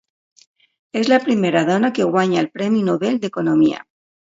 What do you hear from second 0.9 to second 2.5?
És la primera dona que guanya